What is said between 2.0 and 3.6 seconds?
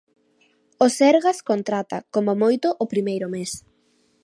como moito, o primeiro mes.